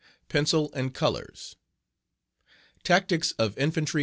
[0.29, 1.57] Pencil and Colors.
[2.83, 3.99] Tactics of Infantry